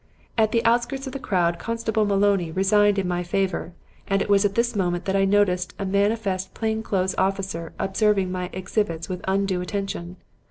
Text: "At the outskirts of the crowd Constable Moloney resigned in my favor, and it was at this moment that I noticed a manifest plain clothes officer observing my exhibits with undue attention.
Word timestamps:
"At 0.35 0.51
the 0.51 0.65
outskirts 0.65 1.05
of 1.05 1.13
the 1.13 1.19
crowd 1.19 1.59
Constable 1.59 2.05
Moloney 2.07 2.49
resigned 2.51 2.97
in 2.97 3.07
my 3.07 3.21
favor, 3.21 3.73
and 4.07 4.19
it 4.19 4.29
was 4.29 4.43
at 4.43 4.55
this 4.55 4.75
moment 4.75 5.05
that 5.05 5.15
I 5.15 5.25
noticed 5.25 5.75
a 5.77 5.85
manifest 5.85 6.55
plain 6.55 6.81
clothes 6.81 7.13
officer 7.19 7.73
observing 7.77 8.31
my 8.31 8.49
exhibits 8.51 9.09
with 9.09 9.21
undue 9.27 9.61
attention. 9.61 10.15